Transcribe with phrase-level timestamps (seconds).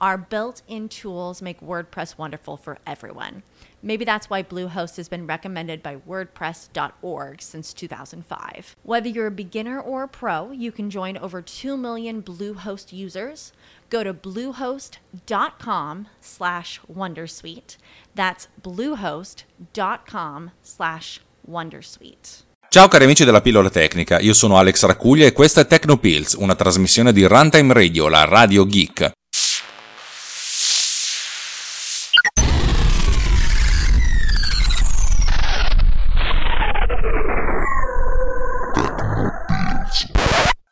[0.00, 3.42] Our built in tools make WordPress wonderful for everyone.
[3.82, 8.76] Maybe that's why Bluehost has been recommended by WordPress.org since 2005.
[8.84, 13.52] Whether you're a beginner or a pro, you can join over 2 million Bluehost users.
[13.90, 17.76] Go to bluehost.com slash Wondersuite.
[18.14, 22.44] That's bluehost.com slash Wondersuite.
[22.70, 26.54] Ciao cari amici della pillola tecnica, io sono Alex Racuglia e questa è Tecnopills, una
[26.54, 29.17] trasmissione di Runtime Radio, la radio geek.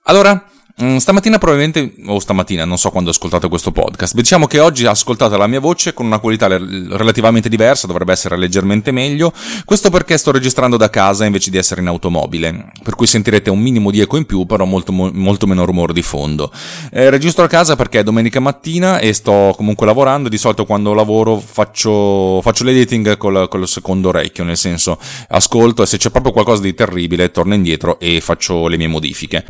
[0.06, 0.55] Allora, Mm,
[0.98, 5.46] stamattina probabilmente, o stamattina, non so quando ascoltate questo podcast, diciamo che oggi ascoltate la
[5.46, 9.32] mia voce con una qualità relativamente diversa, dovrebbe essere leggermente meglio,
[9.64, 13.58] questo perché sto registrando da casa invece di essere in automobile, per cui sentirete un
[13.58, 16.52] minimo di eco in più, però molto, molto meno rumore di fondo.
[16.92, 20.92] Eh, registro a casa perché è domenica mattina e sto comunque lavorando, di solito quando
[20.92, 26.32] lavoro faccio, faccio l'editing col, col secondo orecchio, nel senso ascolto e se c'è proprio
[26.32, 29.42] qualcosa di terribile torno indietro e faccio le mie modifiche.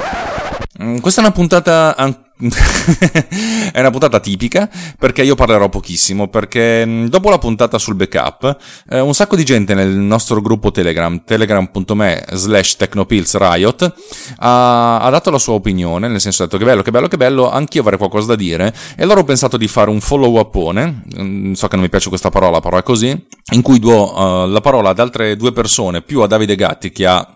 [0.82, 1.96] Mm, questa è una puntata
[3.72, 8.58] è una puntata tipica perché io parlerò pochissimo perché mm, dopo la puntata sul backup
[8.90, 13.94] eh, un sacco di gente nel nostro gruppo telegram telegram.me slash technopillsriot
[14.40, 17.16] ha, ha dato la sua opinione nel senso ha detto che bello che bello che
[17.16, 18.74] bello anch'io avrei qualcosa da dire.
[18.94, 22.10] E allora ho pensato di fare un follow upone mm, so che non mi piace
[22.10, 26.02] questa parola però è così in cui do uh, la parola ad altre due persone
[26.02, 27.35] più a Davide Gatti che ha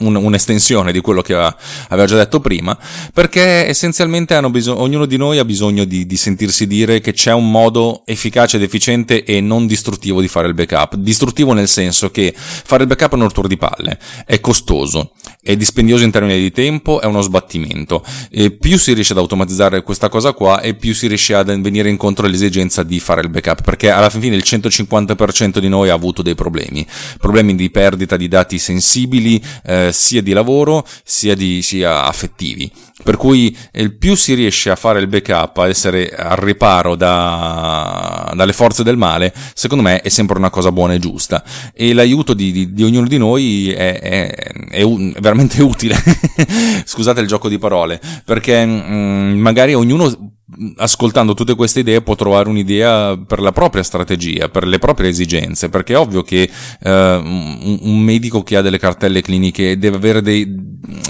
[0.00, 2.76] un, un'estensione di quello che aveva già detto prima,
[3.12, 7.50] perché essenzialmente bisog- ognuno di noi ha bisogno di, di, sentirsi dire che c'è un
[7.50, 10.96] modo efficace ed efficiente e non distruttivo di fare il backup.
[10.96, 15.56] Distruttivo nel senso che fare il backup è un rottura di palle, è costoso, è
[15.56, 18.04] dispendioso in termini di tempo, è uno sbattimento.
[18.30, 21.88] E più si riesce ad automatizzare questa cosa qua e più si riesce ad venire
[21.88, 26.22] incontro all'esigenza di fare il backup, perché alla fine il 150% di noi ha avuto
[26.22, 26.86] dei problemi,
[27.18, 32.70] problemi di perdita di dati sensibili, eh, sia di lavoro sia, di, sia affettivi.
[33.02, 38.32] Per cui il più si riesce a fare il backup, a essere al riparo da,
[38.34, 41.42] dalle forze del male, secondo me è sempre una cosa buona e giusta.
[41.74, 44.84] E l'aiuto di, di, di ognuno di noi è, è, è, è
[45.20, 45.96] veramente utile.
[46.84, 50.34] Scusate il gioco di parole, perché mh, mm, magari ognuno
[50.76, 55.68] ascoltando tutte queste idee può trovare un'idea per la propria strategia, per le proprie esigenze,
[55.68, 56.48] perché è ovvio che
[56.80, 60.46] uh, un, medico che ha delle cartelle cliniche deve avere dei,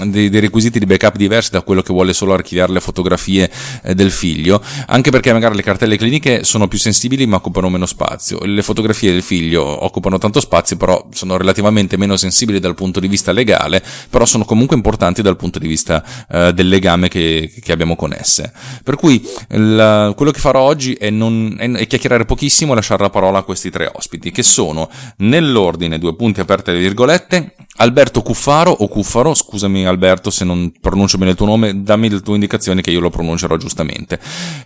[0.05, 3.49] dei, dei, requisiti di backup diversi da quello che vuole solo archiviare le fotografie
[3.83, 7.85] eh, del figlio, anche perché magari le cartelle cliniche sono più sensibili ma occupano meno
[7.85, 12.99] spazio, le fotografie del figlio occupano tanto spazio però sono relativamente meno sensibili dal punto
[12.99, 17.51] di vista legale, però sono comunque importanti dal punto di vista uh, del legame che,
[17.61, 18.51] che abbiamo con esse.
[18.83, 23.03] Per cui il, quello che farò oggi è, non, è, è, chiacchierare pochissimo e lasciare
[23.03, 28.21] la parola a questi tre ospiti, che sono nell'ordine, due punti aperte le virgolette, Alberto
[28.21, 32.35] Cuffaro o Cuffaro, scusami Alberto se non pronuncio bene il tuo nome, dammi le tue
[32.35, 34.17] indicazioni che io lo pronuncerò giustamente.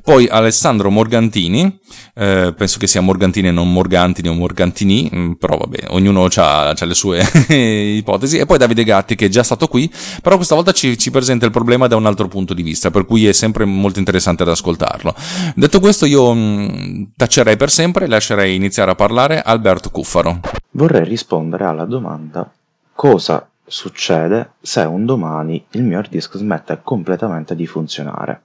[0.03, 1.79] Poi Alessandro Morgantini,
[2.13, 6.75] eh, penso che sia Morgantini e non Morgantini o Morgantini, mm, però vabbè, ognuno ha
[6.79, 7.27] le sue
[7.97, 8.37] ipotesi.
[8.37, 9.91] E poi Davide Gatti che è già stato qui,
[10.21, 13.05] però questa volta ci, ci presenta il problema da un altro punto di vista, per
[13.05, 15.13] cui è sempre molto interessante da ascoltarlo.
[15.55, 20.39] Detto questo io mh, mm, tacerei per sempre e lascerei iniziare a parlare Alberto Cuffaro.
[20.71, 22.49] Vorrei rispondere alla domanda
[22.93, 28.41] cosa succede se un domani il mio hard disk smette completamente di funzionare.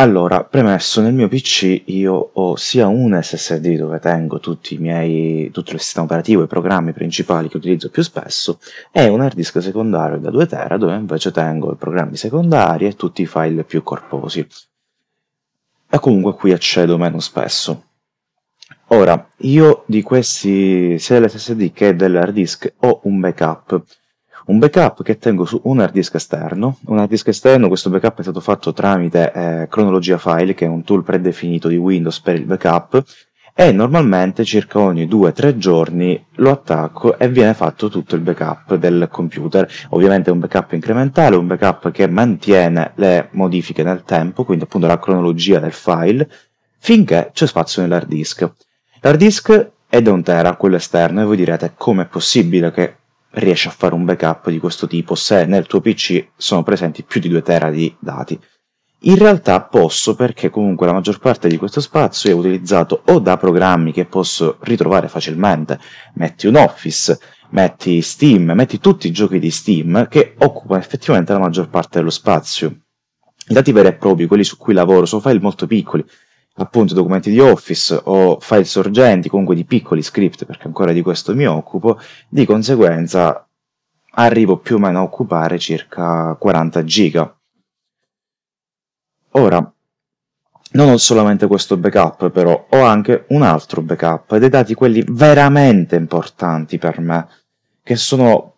[0.00, 5.50] Allora, premesso, nel mio PC io ho sia un SSD dove tengo tutti i miei,
[5.50, 8.60] tutto il sistema operativo, i programmi principali che utilizzo più spesso,
[8.90, 12.96] e un hard disk secondario da 2 tera dove invece tengo i programmi secondari e
[12.96, 14.46] tutti i file più corposi.
[15.90, 17.84] E comunque qui accedo meno spesso.
[18.86, 23.84] Ora, io di questi, sia dell'SSD che dell'hard disk, ho un backup.
[24.50, 26.78] Un backup che tengo su un hard disk esterno.
[26.86, 30.68] Un hard disk esterno, questo backup è stato fatto tramite eh, Cronologia File, che è
[30.68, 33.00] un tool predefinito di Windows per il backup,
[33.54, 39.06] e normalmente circa ogni 2-3 giorni lo attacco e viene fatto tutto il backup del
[39.08, 39.70] computer.
[39.90, 44.88] Ovviamente è un backup incrementale, un backup che mantiene le modifiche nel tempo, quindi appunto
[44.88, 46.28] la cronologia del file,
[46.76, 48.50] finché c'è spazio nell'hard disk.
[49.00, 52.94] L'hard disk è da un tera, quello esterno, e voi direte com'è possibile che
[53.32, 57.20] riesci a fare un backup di questo tipo se nel tuo PC sono presenti più
[57.20, 58.38] di 2 tera di dati.
[59.04, 63.38] In realtà posso perché comunque la maggior parte di questo spazio è utilizzato o da
[63.38, 65.78] programmi che posso ritrovare facilmente,
[66.14, 67.18] metti un Office,
[67.50, 72.10] metti Steam, metti tutti i giochi di Steam che occupano effettivamente la maggior parte dello
[72.10, 72.68] spazio.
[73.48, 76.04] I dati veri e propri, quelli su cui lavoro, sono file molto piccoli,
[76.54, 81.34] appunto documenti di Office o file sorgenti, comunque di piccoli script, perché ancora di questo
[81.34, 81.98] mi occupo,
[82.28, 83.46] di conseguenza
[84.12, 87.34] arrivo più o meno a occupare circa 40 giga.
[89.32, 89.72] Ora,
[90.72, 95.96] non ho solamente questo backup, però ho anche un altro backup, dei dati quelli veramente
[95.96, 97.28] importanti per me,
[97.82, 98.49] che sono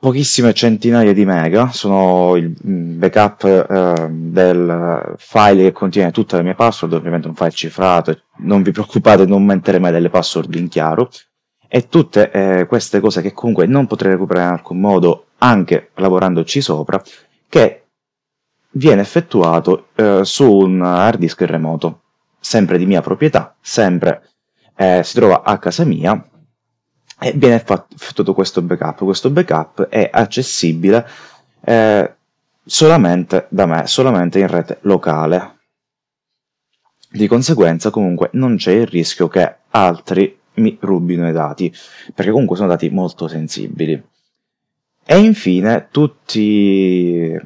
[0.00, 6.54] pochissime centinaia di mega, sono il backup eh, del file che contiene tutte le mie
[6.54, 11.10] password, ovviamente un file cifrato, non vi preoccupate, non mettere mai delle password in chiaro,
[11.68, 16.62] e tutte eh, queste cose che comunque non potrei recuperare in alcun modo, anche lavorandoci
[16.62, 17.00] sopra,
[17.46, 17.84] che
[18.70, 22.00] viene effettuato eh, su un hard disk remoto,
[22.40, 24.22] sempre di mia proprietà, sempre
[24.76, 26.24] eh, si trova a casa mia
[27.20, 29.04] e viene effettuato questo backup.
[29.04, 31.06] Questo backup è accessibile
[31.60, 32.14] eh,
[32.64, 35.58] solamente da me, solamente in rete locale.
[37.10, 41.72] Di conseguenza comunque non c'è il rischio che altri mi rubino i dati,
[42.14, 44.02] perché comunque sono dati molto sensibili.
[45.04, 47.38] E infine tutti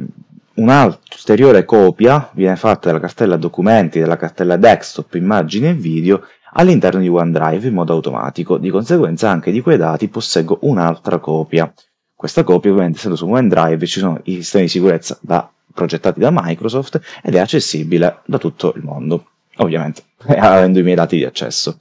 [0.56, 6.25] Un'ulteriore copia viene fatta della cartella documenti, della cartella desktop, immagini e video
[6.55, 11.73] all'interno di OneDrive in modo automatico, di conseguenza anche di quei dati posseggo un'altra copia.
[12.15, 16.31] Questa copia ovviamente essendo su OneDrive ci sono i sistemi di sicurezza da, progettati da
[16.33, 21.79] Microsoft ed è accessibile da tutto il mondo, ovviamente avendo i miei dati di accesso.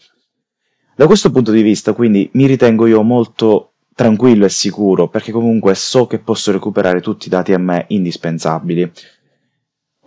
[0.95, 5.75] Da questo punto di vista quindi mi ritengo io molto tranquillo e sicuro, perché comunque
[5.75, 8.91] so che posso recuperare tutti i dati a me indispensabili.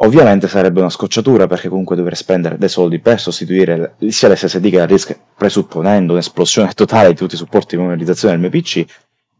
[0.00, 4.76] Ovviamente sarebbe una scocciatura perché comunque dovrei spendere dei soldi per sostituire sia l'SSD che
[4.76, 8.84] la disk, presupponendo un'esplosione totale di tutti i supporti di memorizzazione del mio PC,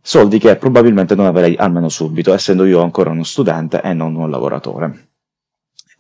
[0.01, 4.31] soldi che probabilmente non avrei almeno subito, essendo io ancora uno studente e non un
[4.31, 5.09] lavoratore.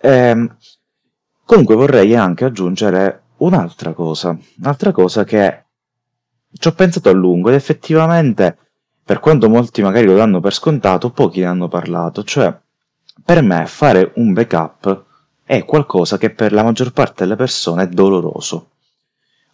[0.01, 0.57] Ehm,
[1.45, 5.65] comunque vorrei anche aggiungere un'altra cosa, un'altra cosa che
[6.51, 8.57] ci ho pensato a lungo ed effettivamente,
[9.05, 12.23] per quanto molti magari lo danno per scontato, pochi ne hanno parlato.
[12.25, 12.59] Cioè,
[13.27, 15.05] per me fare un backup
[15.43, 18.71] è qualcosa che per la maggior parte delle persone è doloroso.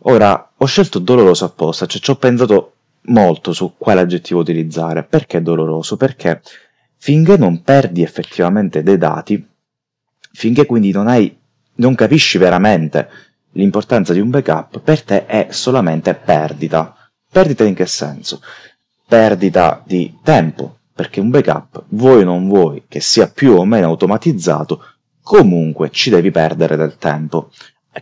[0.05, 2.75] Ora, ho scelto doloroso apposta, cioè ci ho pensato
[3.05, 5.05] molto su quale aggettivo utilizzare.
[5.05, 5.97] Perché doloroso?
[5.97, 6.43] Perché
[6.99, 9.43] finché non perdi effettivamente dei dati,
[10.33, 11.35] finché quindi non hai,
[11.77, 13.09] non capisci veramente
[13.53, 16.95] l'importanza di un backup per te è solamente perdita.
[17.31, 18.43] Perdita in che senso?
[19.07, 23.87] Perdita di tempo, perché un backup, vuoi o non vuoi, che sia più o meno
[23.87, 24.85] automatizzato,
[25.23, 27.51] comunque ci devi perdere del tempo.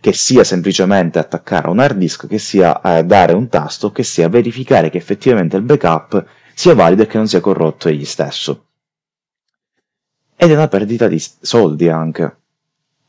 [0.01, 4.29] Che sia semplicemente attaccare un hard disk, che sia eh, dare un tasto, che sia
[4.29, 6.25] verificare che effettivamente il backup
[6.55, 8.67] sia valido e che non sia corrotto egli stesso.
[10.37, 12.37] Ed è una perdita di soldi anche.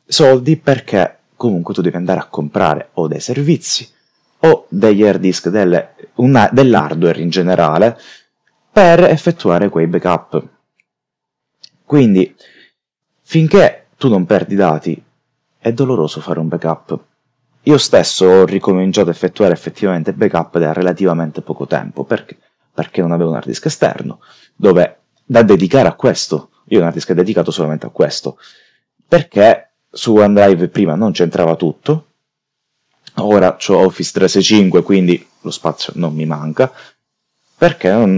[0.06, 3.88] Soldi perché comunque tu devi andare a comprare o dei servizi
[4.40, 7.98] o degli hard disk delle, una, dell'hardware in generale
[8.72, 10.44] per effettuare quei backup.
[11.84, 12.34] Quindi,
[13.22, 15.04] finché tu non perdi dati,
[15.58, 17.00] è doloroso fare un backup.
[17.64, 22.38] Io stesso ho ricominciato a effettuare effettivamente backup da relativamente poco tempo, perché?
[22.74, 24.22] Perché non avevo un hard disk esterno,
[24.56, 28.38] dove da dedicare a questo, io ho un hard disk dedicato solamente a questo,
[29.08, 32.06] perché su OneDrive prima non c'entrava tutto,
[33.16, 36.72] ora ho Office 365 quindi lo spazio non mi manca,
[37.62, 38.16] perché non,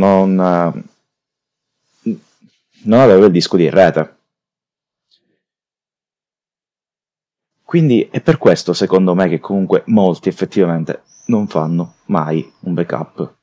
[2.83, 4.15] non, avevo il disco di rete.
[7.61, 13.33] Quindi è per questo, secondo me, che comunque molti effettivamente non fanno mai un backup.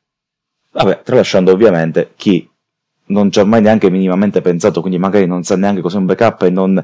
[0.71, 2.50] Vabbè, tralasciando ovviamente chi
[3.09, 6.40] non ci ha mai neanche minimamente pensato, quindi magari non sa neanche cos'è un backup
[6.45, 6.83] e non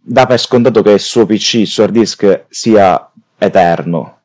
[0.00, 4.21] dà per scontato che il suo PC, il suo hard disk sia eterno.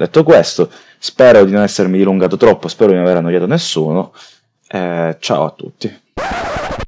[0.00, 4.14] Detto questo, spero di non essermi dilungato troppo, spero di non aver annoiato nessuno.
[4.66, 6.00] Eh, ciao a tutti.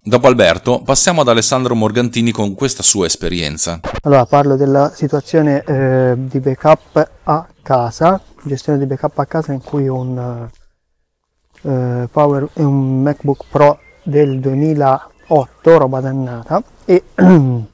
[0.03, 3.81] Dopo Alberto, passiamo ad Alessandro Morgantini con questa sua esperienza.
[4.05, 9.61] Allora, parlo della situazione eh, di backup a casa, gestione di backup a casa in
[9.61, 10.49] cui un,
[11.65, 17.03] eh, Power, un MacBook Pro del 2008, roba dannata, e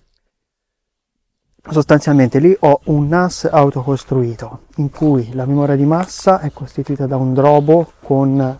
[1.70, 7.16] sostanzialmente lì ho un NAS autocostruito in cui la memoria di massa è costituita da
[7.16, 8.58] un drobo con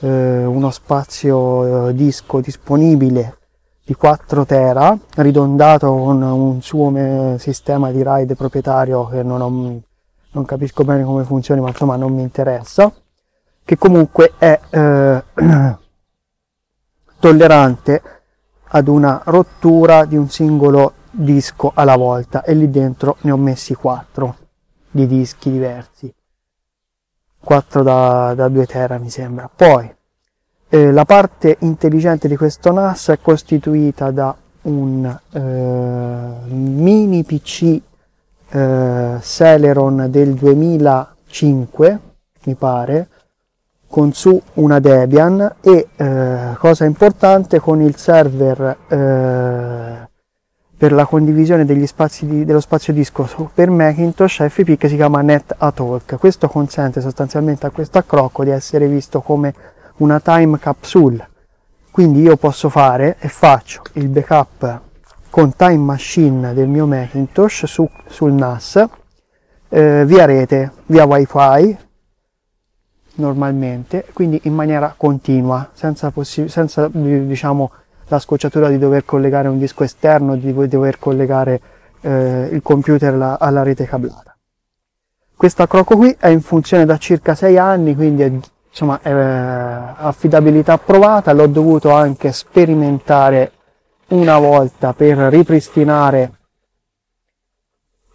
[0.00, 3.38] eh, uno spazio eh, disco disponibile
[3.84, 9.80] di 4 tera ridondato con un suo me- sistema di RAID proprietario che non, ho,
[10.30, 12.92] non, capisco bene come funzioni ma insomma non mi interessa
[13.64, 15.24] che comunque è eh,
[17.20, 18.02] tollerante
[18.74, 23.74] ad una rottura di un singolo disco alla volta e lì dentro ne ho messi
[23.74, 24.36] 4
[24.90, 26.12] di dischi diversi.
[27.38, 29.50] 4 da, da 2 tera mi sembra.
[29.54, 29.94] Poi
[30.68, 35.38] eh, la parte intelligente di questo NAS è costituita da un eh,
[36.48, 37.80] mini PC
[38.48, 42.00] eh, Celeron del 2005
[42.44, 43.08] mi pare
[43.86, 50.08] con su una Debian e eh, cosa importante con il server eh,
[50.82, 56.16] per la condivisione di, dello spazio disco per Macintosh FP che si chiama NetAtalk.
[56.18, 59.54] Questo consente sostanzialmente a questo accrocco di essere visto come
[59.98, 61.28] una time capsule.
[61.88, 64.80] Quindi io posso fare e faccio il backup
[65.30, 68.84] con Time Machine del mio Macintosh su, sul NAS
[69.68, 71.78] eh, via rete, via wifi
[73.14, 77.70] normalmente, quindi in maniera continua, senza, possi- senza diciamo,
[78.12, 81.60] la scocciatura di dover collegare un disco esterno, di dover collegare
[82.02, 84.36] eh, il computer alla, alla rete cablata.
[85.34, 88.30] Questa croco qui è in funzione da circa 6 anni, quindi è,
[88.68, 93.52] insomma, è affidabilità provata, l'ho dovuto anche sperimentare
[94.08, 96.32] una volta per ripristinare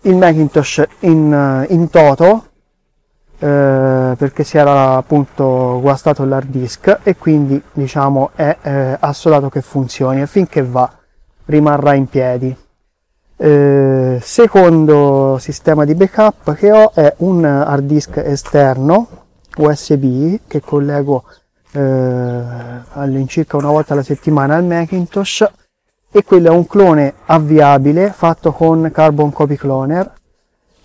[0.02, 2.46] il Macintosh in, in toto
[3.40, 9.62] eh, perché si era appunto guastato l'hard disk e quindi diciamo è eh, assodato che
[9.62, 10.92] funzioni e finché va
[11.46, 12.56] rimarrà in piedi.
[13.40, 19.08] Eh, secondo sistema di backup che ho è un hard disk esterno
[19.58, 21.24] USB che collego
[21.72, 25.46] eh, all'incirca una volta alla settimana al Macintosh
[26.10, 30.17] e quello è un clone avviabile fatto con Carbon Copy Cloner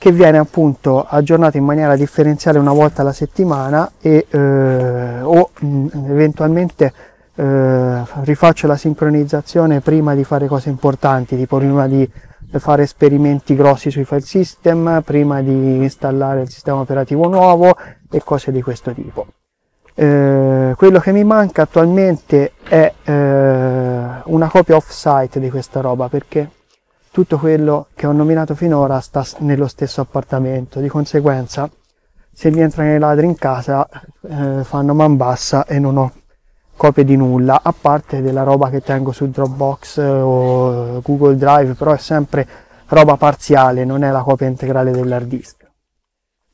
[0.02, 5.86] che viene appunto aggiornato in maniera differenziale una volta alla settimana e eh, o mh,
[6.08, 6.92] eventualmente
[7.36, 12.10] eh, rifaccio la sincronizzazione prima di fare cose importanti, tipo prima di
[12.58, 17.76] fare esperimenti grossi sui file system, prima di installare il sistema operativo nuovo
[18.10, 19.24] e cose di questo tipo.
[19.94, 23.12] Eh, quello che mi manca attualmente è eh,
[24.24, 26.48] una copia off-site di questa roba perché
[27.12, 31.70] tutto quello che ho nominato finora sta nello stesso appartamento, di conseguenza
[32.32, 33.86] se mi entrano i ladri in casa
[34.22, 36.12] eh, fanno man bassa e non ho
[36.74, 41.74] copie di nulla, a parte della roba che tengo su Dropbox eh, o Google Drive,
[41.74, 42.48] però è sempre
[42.88, 45.70] roba parziale, non è la copia integrale dell'hard disk.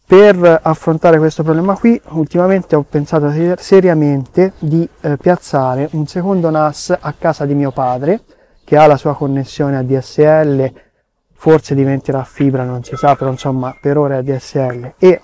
[0.05, 6.97] Per affrontare questo problema qui, ultimamente ho pensato seriamente di eh, piazzare un secondo NAS
[6.99, 8.23] a casa di mio padre,
[8.69, 10.71] che ha la sua connessione a DSL,
[11.33, 15.23] forse diventerà fibra, non si sa, però insomma per ora è DSL e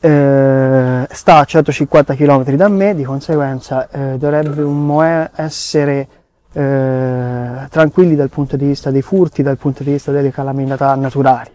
[0.00, 6.08] eh, sta a 150 km da me, di conseguenza eh, dovrebbe essere
[6.54, 11.52] eh, tranquilli dal punto di vista dei furti, dal punto di vista delle calamità naturali.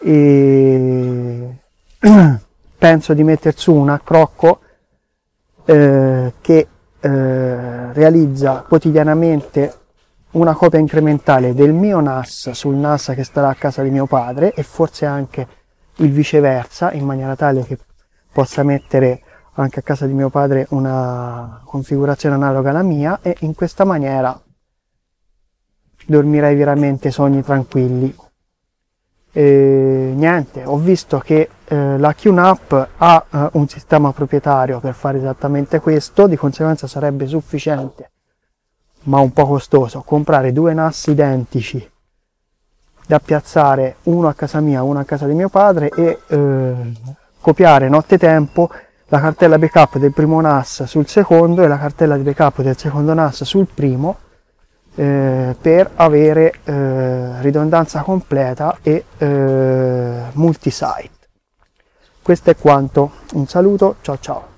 [0.00, 1.58] E
[2.78, 4.60] penso di mettere su un accrocco
[5.66, 6.66] eh, che
[7.00, 9.74] eh, realizza quotidianamente
[10.32, 14.52] una copia incrementale del mio NAS sul NAS che starà a casa di mio padre
[14.52, 15.46] e forse anche
[15.96, 17.78] il viceversa in maniera tale che
[18.32, 19.22] possa mettere
[19.54, 24.38] anche a casa di mio padre una configurazione analoga alla mia e in questa maniera
[26.06, 28.14] dormirei veramente sogni tranquilli
[29.38, 35.18] e niente, ho visto che eh, la QNAP ha eh, un sistema proprietario per fare
[35.18, 38.10] esattamente questo, di conseguenza sarebbe sufficiente,
[39.04, 41.88] ma un po' costoso, comprare due NAS identici
[43.06, 46.74] da piazzare uno a casa mia, uno a casa di mio padre e eh,
[47.40, 48.68] copiare nottetempo
[49.06, 53.14] la cartella backup del primo NAS sul secondo e la cartella di backup del secondo
[53.14, 54.16] NAS sul primo
[54.98, 61.10] eh, per avere eh, ridondanza completa e eh, multisite.
[62.20, 64.57] Questo è quanto, un saluto, ciao ciao.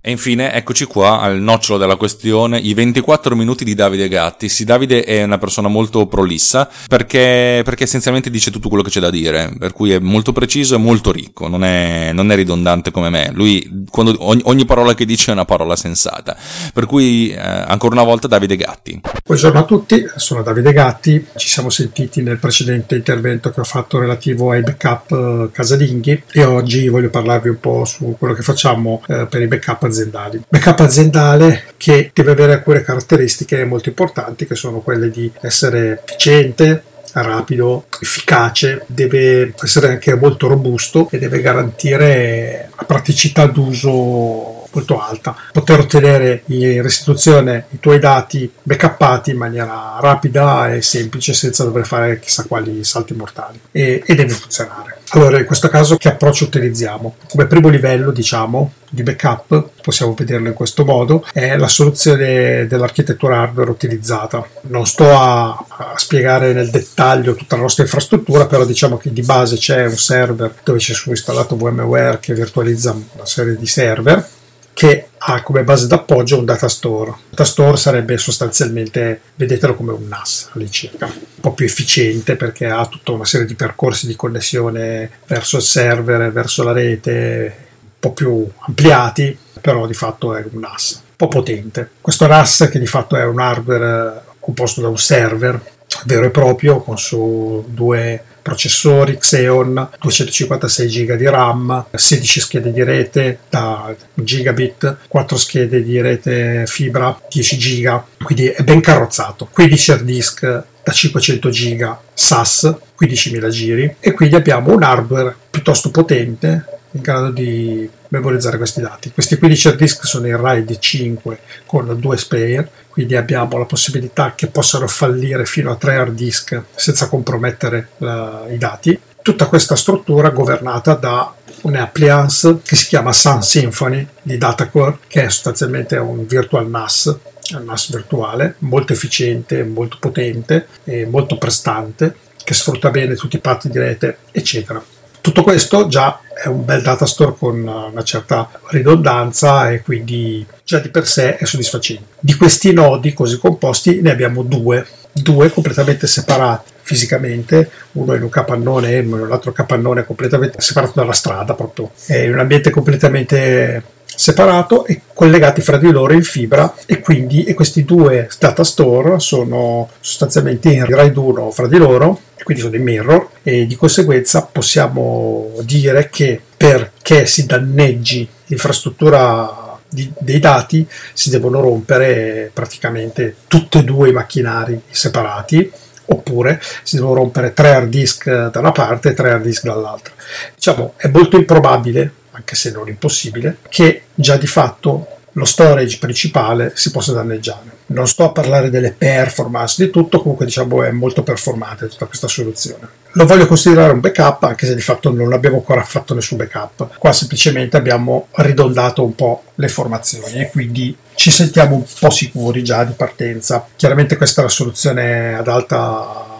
[0.00, 4.48] E infine, eccoci qua al nocciolo della questione, i 24 minuti di Davide Gatti.
[4.48, 9.00] Sì, Davide è una persona molto prolissa perché, perché essenzialmente dice tutto quello che c'è
[9.00, 12.90] da dire, per cui è molto preciso e molto ricco, non è, non è ridondante
[12.90, 13.30] come me.
[13.32, 16.36] Lui, quando, ogni, ogni, parola che dice è una parola sensata.
[16.72, 19.00] Per cui, eh, ancora una volta, Davide Gatti.
[19.24, 21.26] Buongiorno a tutti, sono Davide Gatti.
[21.36, 26.44] Ci siamo sentiti nel precedente intervento che ho fatto relativo ai backup eh, casalinghi e
[26.44, 30.42] oggi voglio parlarvi un po' su quello che facciamo eh, per i backup aziendali.
[30.48, 36.84] Backup aziendale che deve avere alcune caratteristiche molto importanti che sono quelle di essere efficiente,
[37.12, 45.36] rapido, efficace, deve essere anche molto robusto e deve garantire la praticità d'uso molto alta.
[45.52, 51.86] Poter ottenere in restituzione i tuoi dati backuppati in maniera rapida e semplice senza dover
[51.86, 55.00] fare chissà quali salti mortali e, e deve funzionare.
[55.14, 57.16] Allora, in questo caso che approccio utilizziamo?
[57.28, 63.40] Come primo livello, diciamo, di backup, possiamo vederlo in questo modo, è la soluzione dell'architettura
[63.40, 64.42] hardware utilizzata.
[64.62, 69.20] Non sto a, a, spiegare nel dettaglio tutta la nostra infrastruttura, però diciamo che di
[69.20, 74.26] base c'è un server dove c'è installato VMware che virtualizza una serie di server
[74.72, 77.10] che ha come base d'appoggio un data store.
[77.10, 82.66] Un data store sarebbe sostanzialmente, vedetelo come un NAS all'incirca, un po' più efficiente perché
[82.66, 87.90] ha tutta una serie di percorsi di connessione verso il server, verso la rete, un
[87.98, 91.90] po' più ampliati, però di fatto è un NAS, un po' potente.
[92.00, 95.60] Questo NAS che di fatto è un hardware composto da un server
[96.06, 102.82] vero e proprio con su due processori Xeon, 256 GB di RAM, 16 schede di
[102.82, 109.48] rete da gigabit, 4 schede di rete fibra, 10 GB, quindi è ben carrozzato.
[109.50, 115.90] 15 hard disk da 500 GB SAS, 15.000 giri e quindi abbiamo un hardware piuttosto
[115.90, 119.10] potente in grado di memorizzare questi dati.
[119.10, 124.34] Questi 15 hard disk sono in RAID 5 con due spare, quindi abbiamo la possibilità
[124.34, 128.98] che possano fallire fino a 3 hard disk senza compromettere la, i dati.
[129.22, 135.30] Tutta questa struttura governata da un'appliance che si chiama Sun Symphony di Datacore, che è
[135.30, 137.16] sostanzialmente un virtual NAS,
[137.54, 143.40] un NAS virtuale, molto efficiente, molto potente e molto prestante, che sfrutta bene tutti i
[143.40, 144.82] patti di rete, eccetera.
[145.22, 150.80] Tutto questo già è un bel data store con una certa ridondanza e quindi già
[150.80, 152.14] di per sé è soddisfacente.
[152.18, 158.28] Di questi nodi così composti ne abbiamo due, due completamente separati fisicamente, uno in un
[158.28, 162.40] capannone e uno in un altro capannone completamente separato dalla strada, proprio è in un
[162.40, 163.80] ambiente completamente
[164.16, 169.18] separato e collegati fra di loro in fibra e quindi e questi due data store
[169.20, 173.76] sono sostanzialmente in RAID 1 fra di loro e quindi sono dei mirror e di
[173.76, 183.36] conseguenza possiamo dire che perché si danneggi l'infrastruttura di, dei dati si devono rompere praticamente
[183.46, 185.70] tutti e due i macchinari separati
[186.06, 190.12] oppure si devono rompere tre hard disk da una parte e tre hard disk dall'altra.
[190.54, 196.72] Diciamo, è molto improbabile anche se non impossibile, che già di fatto lo storage principale
[196.74, 197.80] si possa danneggiare.
[197.86, 202.28] Non sto a parlare delle performance di tutto, comunque diciamo è molto performante tutta questa
[202.28, 203.00] soluzione.
[203.12, 206.96] Lo voglio considerare un backup anche se di fatto non abbiamo ancora fatto nessun backup.
[206.98, 212.64] Qua semplicemente abbiamo ridondato un po' le formazioni e quindi ci sentiamo un po' sicuri
[212.64, 213.66] già di partenza.
[213.76, 216.31] Chiaramente questa è la soluzione ad alta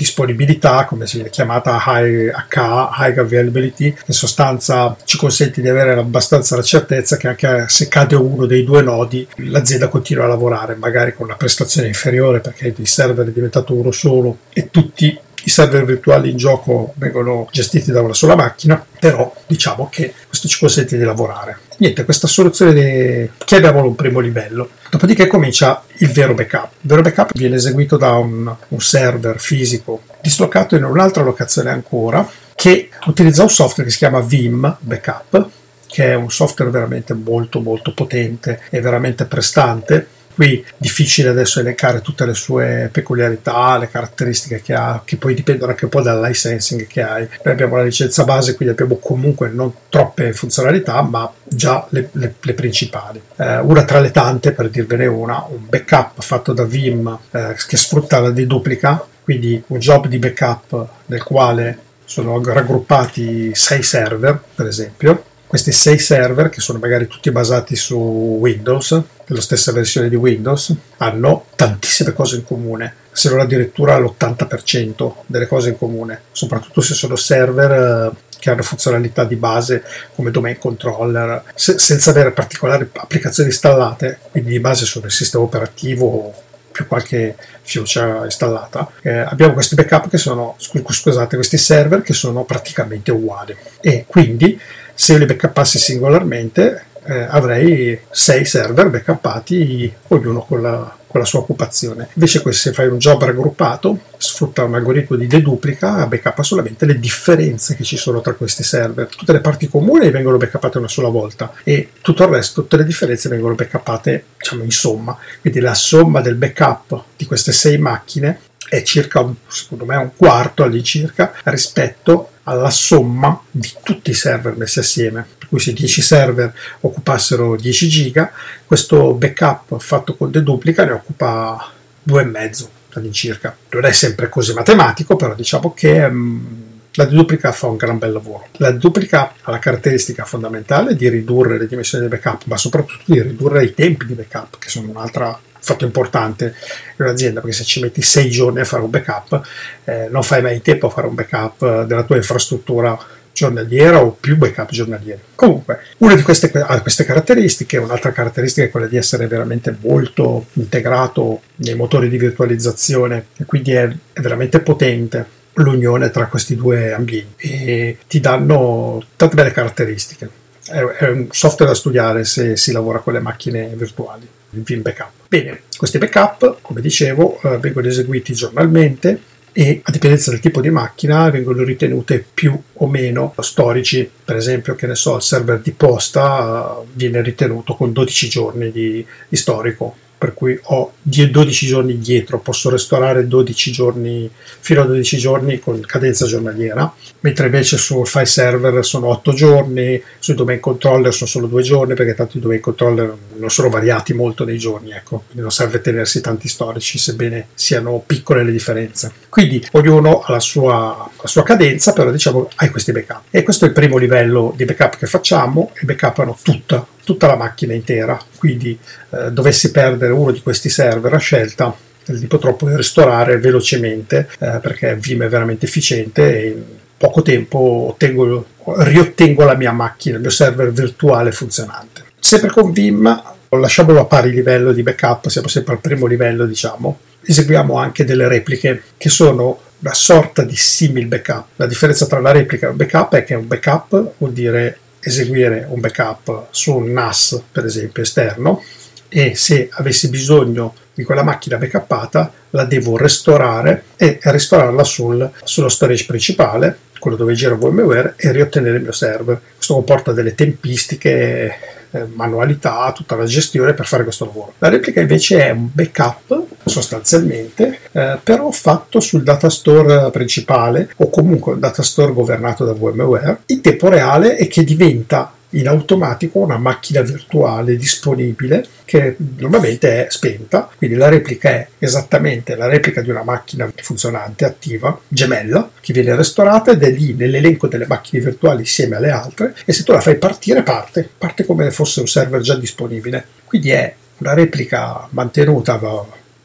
[0.00, 5.92] disponibilità, come si viene chiamata high, H, High Availability, in sostanza ci consente di avere
[5.92, 10.74] abbastanza la certezza che anche se cade uno dei due nodi l'azienda continua a lavorare,
[10.74, 15.50] magari con una prestazione inferiore perché il server è diventato uno solo e tutti i
[15.50, 20.58] server virtuali in gioco vengono gestiti da una sola macchina, però diciamo che questo ci
[20.58, 21.58] consente di lavorare.
[21.78, 23.30] Niente, questa soluzione di...
[23.44, 24.70] chiamiamolo un primo livello.
[24.90, 26.72] Dopodiché comincia il vero backup.
[26.80, 32.28] Il vero backup viene eseguito da un, un server fisico dislocato in un'altra locazione ancora
[32.54, 35.48] che utilizza un software che si chiama Vim Backup,
[35.86, 40.06] che è un software veramente molto molto potente e veramente prestante
[40.40, 45.72] Qui difficile adesso elencare tutte le sue peculiarità, le caratteristiche che ha, che poi dipendono
[45.72, 47.28] anche un po' dal licensing che hai.
[47.44, 52.36] Noi abbiamo la licenza base, quindi abbiamo comunque non troppe funzionalità, ma già le, le,
[52.40, 53.20] le principali.
[53.36, 57.76] Eh, una tra le tante, per dirvene una, un backup fatto da Vim eh, che
[57.76, 64.66] sfrutta la deduplica, quindi un job di backup nel quale sono raggruppati sei server, per
[64.66, 70.14] esempio, questi sei server, che sono magari tutti basati su Windows, della stessa versione di
[70.14, 76.80] Windows, hanno tantissime cose in comune, se non addirittura l'80% delle cose in comune, soprattutto
[76.80, 79.82] se sono server eh, che hanno funzionalità di base
[80.14, 86.32] come domain controller se, senza avere particolari applicazioni installate, quindi di base sul sistema operativo
[86.70, 92.44] più qualche fiducia installata, eh, abbiamo questi backup che sono, scusate, questi server che sono
[92.44, 93.56] praticamente uguali.
[93.80, 94.56] E quindi
[95.00, 101.26] se io li backuppassi singolarmente eh, avrei sei server backuppati, ognuno con la, con la
[101.26, 102.08] sua occupazione.
[102.12, 107.76] Invece se fai un job raggruppato, sfrutta un algoritmo di deduplica, backuppa solamente le differenze
[107.76, 109.06] che ci sono tra questi server.
[109.06, 112.84] Tutte le parti comuni vengono backuppate una sola volta e tutto il resto, tutte le
[112.84, 115.16] differenze vengono backuppate diciamo in somma.
[115.40, 120.62] Quindi la somma del backup di queste sei macchine è circa, secondo me, un quarto
[120.62, 125.26] all'incirca rispetto alla somma di tutti i server messi assieme.
[125.38, 128.32] Per cui se 10 server occupassero 10 giga,
[128.64, 131.72] questo backup fatto con deduplica ne occupa
[132.08, 133.56] 2,5 all'incirca.
[133.70, 138.12] Non è sempre così matematico, però diciamo che um, la deduplica fa un gran bel
[138.12, 138.48] lavoro.
[138.54, 143.20] La deduplica ha la caratteristica fondamentale di ridurre le dimensioni del backup, ma soprattutto di
[143.22, 146.54] ridurre i tempi di backup, che sono un'altra fatto importante
[146.96, 149.40] in un'azienda perché se ci metti sei giorni a fare un backup
[149.84, 152.98] eh, non fai mai tempo a fare un backup della tua infrastruttura
[153.32, 155.20] giornaliera o più backup giornalieri.
[155.34, 160.46] Comunque, una di queste ha queste caratteristiche, un'altra caratteristica è quella di essere veramente molto
[160.54, 166.92] integrato nei motori di virtualizzazione e quindi è, è veramente potente l'unione tra questi due
[166.92, 170.39] ambienti e ti danno tante belle caratteristiche.
[170.70, 175.10] È, un software da studiare se si lavora con le macchine virtuali il Vim Backup.
[175.28, 179.20] Bene, questi backup, come dicevo, eh, vengono eseguiti giornalmente
[179.52, 184.08] e a dipendenza del tipo di macchina vengono ritenute più o meno storici.
[184.24, 188.70] Per esempio, che ne so, il server di posta eh, viene ritenuto con 12 giorni
[188.70, 194.30] di, di storico per cui ho 12 giorni dietro, posso restaurare 12 giorni,
[194.60, 200.02] fino a 12 giorni con cadenza giornaliera, mentre invece sul file server sono 8 giorni,
[200.18, 204.12] sui domain controller sono solo 2 giorni, perché tanto i domain controller non sono variati
[204.12, 209.10] molto nei giorni, ecco, quindi non serve tenersi tanti storici, sebbene siano piccole le differenze.
[209.30, 213.22] Quindi ognuno ha la sua, la sua cadenza, però diciamo hai questi backup.
[213.30, 217.36] E questo è il primo livello di backup che facciamo, e backupano tutta tutta la
[217.36, 218.78] macchina intera, quindi
[219.10, 221.74] eh, dovessi perdere uno di questi server a scelta
[222.06, 226.62] li potrò poi restaurare velocemente eh, perché Vim è veramente efficiente e in
[226.96, 227.58] poco tempo
[227.90, 228.46] ottengo,
[228.78, 232.04] riottengo la mia macchina, il mio server virtuale funzionante.
[232.18, 236.98] Sempre con Vim, lasciamolo a pari livello di backup, siamo sempre al primo livello diciamo,
[237.22, 241.46] eseguiamo anche delle repliche che sono una sorta di simil backup.
[241.56, 245.66] La differenza tra la replica e un backup è che un backup vuol dire eseguire
[245.68, 248.62] un backup su un NAS, per esempio, esterno,
[249.08, 255.68] e se avessi bisogno di quella macchina backuppata la devo restaurare e restaurarla sul, sullo
[255.68, 259.40] storage principale, quello dove gira VMware, e riottenere il mio server.
[259.54, 264.54] Questo comporta delle tempistiche eh, manualità, tutta la gestione per fare questo lavoro.
[264.58, 271.54] La replica invece è un backup sostanzialmente, eh, però fatto sul datastore principale o comunque
[271.54, 277.00] un datastore governato da VMware in tempo reale e che diventa in automatico una macchina
[277.02, 283.22] virtuale disponibile che normalmente è spenta, quindi la replica è esattamente la replica di una
[283.22, 288.96] macchina funzionante, attiva, gemella, che viene restaurata ed è lì nell'elenco delle macchine virtuali insieme
[288.96, 289.54] alle altre.
[289.64, 293.24] E se tu la fai partire parte, parte come fosse un server già disponibile.
[293.44, 295.76] Quindi è una replica mantenuta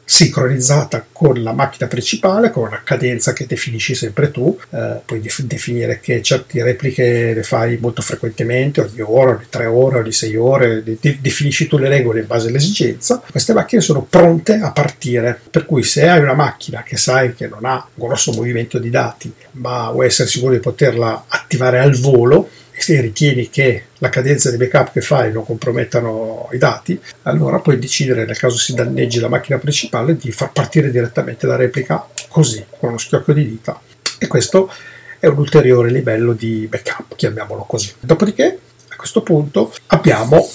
[0.08, 5.42] sincronizzata con la macchina principale, con una cadenza che definisci sempre tu, eh, puoi def-
[5.42, 10.36] definire che certe repliche le fai molto frequentemente, ogni ora, ogni tre ore, ogni sei
[10.36, 13.20] ore, de- definisci tu le regole in base all'esigenza.
[13.28, 17.48] Queste macchine sono pronte a partire, per cui se hai una macchina che sai che
[17.48, 21.96] non ha un grosso movimento di dati, ma vuoi essere sicuro di poterla attivare al
[21.96, 27.00] volo, e se ritieni che la cadenza di backup che fai non compromettano i dati,
[27.22, 31.56] allora puoi decidere, nel caso si danneggi la macchina principale, di far partire direttamente la
[31.56, 33.80] replica così, con uno schiocco di dita.
[34.18, 34.70] E questo
[35.18, 37.94] è un ulteriore livello di backup, chiamiamolo così.
[37.98, 38.58] Dopodiché,
[38.88, 40.46] a questo punto, abbiamo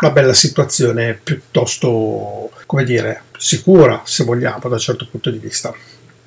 [0.00, 5.74] una bella situazione piuttosto, come dire, sicura, se vogliamo, da un certo punto di vista.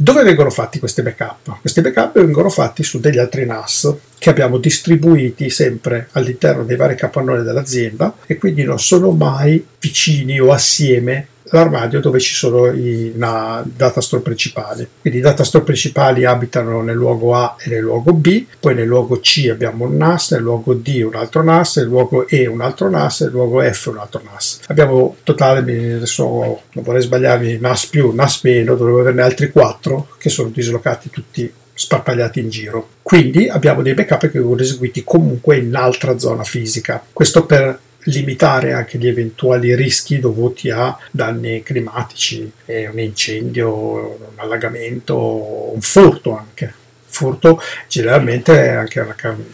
[0.02, 1.60] Dove vengono fatti questi backup?
[1.62, 6.96] Questi backup vengono fatti su degli altri NAS che abbiamo distribuiti sempre all'interno dei vari
[6.96, 13.14] capannoni dell'azienda e quindi non sono mai vicini o assieme l'armadio dove ci sono i
[13.16, 14.88] na, datastore principali.
[15.00, 19.20] Quindi i datastore principali abitano nel luogo A e nel luogo B, poi nel luogo
[19.20, 22.90] C abbiamo un NAS, nel luogo D un altro NAS, nel luogo E un altro
[22.90, 24.62] NAS, nel luogo F un altro NAS.
[24.68, 26.26] Abbiamo totale, adesso
[26.72, 31.52] non vorrei sbagliarmi, NAS più, NAS meno, dovremmo averne altri quattro che sono dislocati tutti
[31.74, 32.90] sparpagliati in giro.
[33.02, 37.04] Quindi abbiamo dei backup che vengono eseguiti comunque in altra zona fisica.
[37.12, 45.74] Questo per limitare anche gli eventuali rischi dovuti a danni climatici, un incendio, un allagamento,
[45.74, 46.74] un furto anche.
[47.06, 49.06] Furto generalmente è anche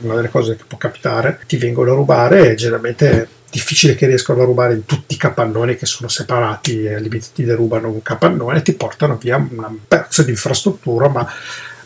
[0.01, 4.05] una delle cose che può capitare, ti vengono a rubare e generalmente è difficile che
[4.05, 8.59] riescano a rubare in tutti i capannoni che sono separati e ti derubano un capannone
[8.59, 11.27] e ti portano via un pezzo di infrastruttura ma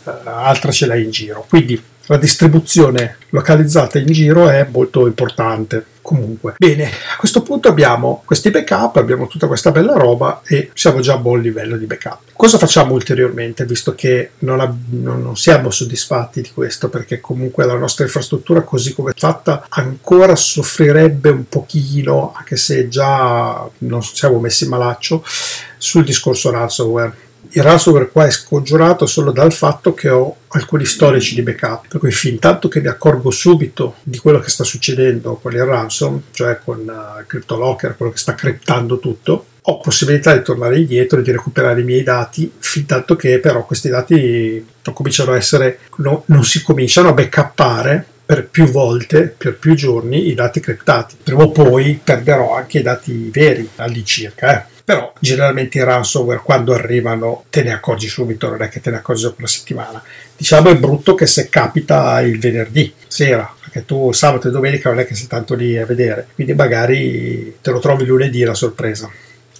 [0.05, 1.45] eh, altra ce l'hai in giro.
[1.47, 5.85] Quindi la distribuzione localizzata in giro è molto importante.
[6.01, 10.99] Comunque, bene, a questo punto abbiamo questi backup, abbiamo tutta questa bella roba e siamo
[10.99, 12.31] già a buon livello di backup.
[12.35, 17.75] Cosa facciamo ulteriormente, visto che non, ab- non siamo soddisfatti di questo, perché comunque la
[17.77, 24.39] nostra infrastruttura, così come è fatta, ancora soffrirebbe un pochino, anche se già non siamo
[24.39, 25.23] messi malaccio,
[25.77, 31.35] sul discorso ransomware il ransomware qua è scongiurato solo dal fatto che ho alcuni storici
[31.35, 35.35] di backup, per cui fin tanto che mi accorgo subito di quello che sta succedendo
[35.35, 40.43] con il ransom, cioè con uh, CryptoLocker, quello che sta criptando tutto, ho possibilità di
[40.43, 44.95] tornare indietro e di recuperare i miei dati, fin tanto che però questi dati non
[44.95, 50.29] cominciano a essere, no, non si cominciano a backuppare per più volte, per più giorni,
[50.29, 51.17] i dati criptati.
[51.21, 54.57] Prima o poi perderò anche i dati veri all'incirca.
[54.57, 54.70] Eh.
[54.83, 58.97] Però generalmente i ransomware quando arrivano te ne accorgi subito, non è che te ne
[58.97, 60.03] accorgi dopo una settimana.
[60.35, 64.99] Diciamo è brutto che se capita il venerdì sera, perché tu sabato e domenica non
[64.99, 69.09] è che sei tanto lì a vedere, quindi magari te lo trovi lunedì la sorpresa.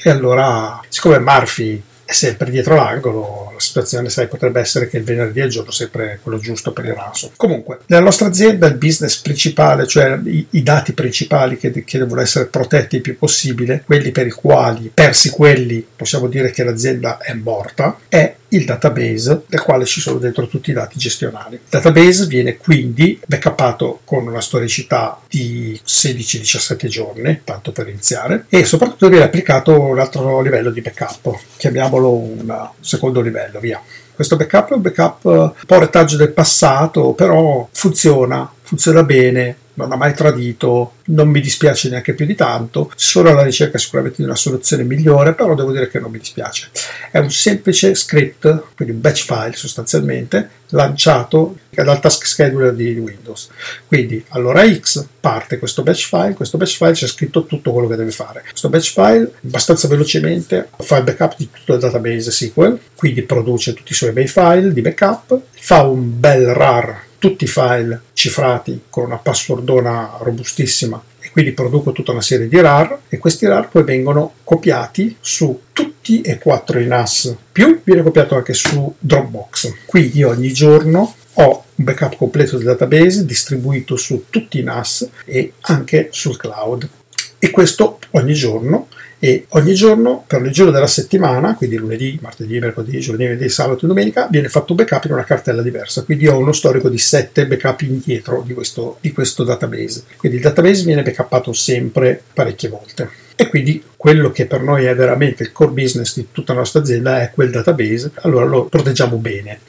[0.04, 5.06] E allora, siccome Murphy è sempre dietro l'angolo, la situazione sai, potrebbe essere che il
[5.06, 7.32] venerdì è il giorno sempre quello giusto per il ransom.
[7.38, 12.20] Comunque, nella nostra azienda il business principale, cioè i, i dati principali che, che, devono
[12.20, 17.18] essere protetti il più possibile, quelli per i quali, persi quelli, possiamo dire che l'azienda
[17.18, 21.56] è morta, è il database nel quale ci sono dentro tutti i dati gestionali.
[21.56, 28.66] Il database viene quindi backuppato con una storicità di 16-17 giorni, tanto per iniziare, e
[28.66, 33.82] soprattutto viene applicato un altro livello di backup, chiamiamolo un secondo livello, via.
[34.14, 39.92] Questo backup è un backup un po' retaggio del passato, però funziona, funziona bene, non
[39.92, 44.24] ha mai tradito, non mi dispiace neanche più di tanto, sono alla ricerca sicuramente di
[44.24, 46.70] una soluzione migliore, però devo dire che non mi dispiace.
[47.12, 53.50] È un semplice script, quindi un batch file sostanzialmente, lanciato dal task scheduler di Windows.
[53.88, 57.98] Quindi all'ora X parte questo batch file, questo batch file c'è scritto tutto quello che
[57.98, 58.44] deve fare.
[58.48, 63.74] Questo batch file abbastanza velocemente fa il backup di tutto il database SQL, quindi produce
[63.74, 68.86] tutti i suoi bei file di backup, fa un bel RAR tutti i file cifrati
[68.90, 73.70] con una passwordona robustissima e quindi produco tutta una serie di RAR e questi RAR
[73.70, 79.72] poi vengono copiati su tutti e quattro i NAS, più viene copiato anche su Dropbox.
[79.86, 85.08] Qui io ogni giorno ho un backup completo del database distribuito su tutti i NAS
[85.26, 86.90] e anche sul cloud.
[87.38, 88.88] E questo ogni giorno
[89.24, 93.86] e ogni giorno, per il giorno della settimana, quindi lunedì, martedì, mercoledì, giovedì, venerdì, sabato
[93.86, 96.02] e domenica, viene fatto un backup in una cartella diversa.
[96.02, 100.06] Quindi ho uno storico di 7 backup indietro di questo, di questo database.
[100.18, 103.10] Quindi il database viene backuppato sempre parecchie volte.
[103.36, 106.80] E quindi quello che per noi è veramente il core business di tutta la nostra
[106.80, 109.60] azienda è quel database, allora lo proteggiamo bene.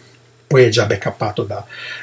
[0.46, 1.62] Poi è già backuppato da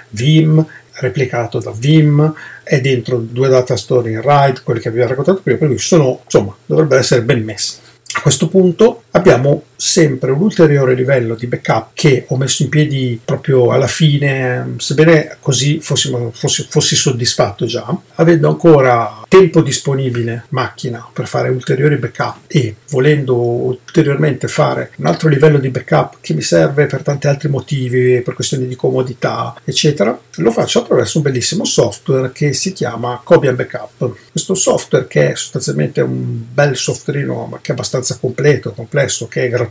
[0.09, 0.63] Vim,
[0.99, 2.31] replicato da Vim,
[2.69, 6.19] è dentro due data store in RAID, quelli che ho raccontato prima, per cui sono,
[6.23, 7.77] insomma, dovrebbero essere ben messi.
[8.13, 13.17] A questo punto abbiamo sempre un ulteriore livello di backup che ho messo in piedi
[13.23, 21.07] proprio alla fine, sebbene così fossimo, fossi, fossi soddisfatto già, avendo ancora tempo disponibile macchina
[21.13, 26.41] per fare ulteriori backup e volendo ulteriormente fare un altro livello di backup che mi
[26.41, 31.63] serve per tanti altri motivi, per questioni di comodità, eccetera, lo faccio attraverso un bellissimo
[31.63, 34.13] software che si chiama Cobian Backup.
[34.31, 39.45] Questo software che è sostanzialmente un bel softwareino ma che è abbastanza completo, complesso, che
[39.45, 39.68] è gratuito